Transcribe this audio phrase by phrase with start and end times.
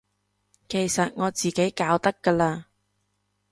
[0.67, 2.63] 其實我自己搞得㗎喇